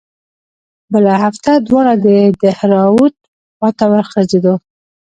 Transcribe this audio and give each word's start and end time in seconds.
بله 0.91 1.13
هفته 1.23 1.51
دواړه 1.67 1.93
د 2.05 2.07
دهراوت 2.43 3.15
خوا 3.57 3.69
ته 3.77 3.85
وخوځېدو. 3.93 4.53